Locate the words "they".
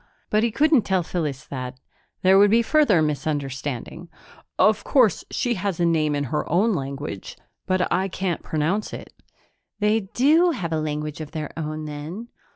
9.77-10.09